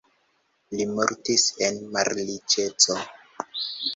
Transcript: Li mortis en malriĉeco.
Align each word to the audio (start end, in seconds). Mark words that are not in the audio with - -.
Li 0.79 0.87
mortis 0.93 1.43
en 1.67 1.77
malriĉeco. 1.97 2.99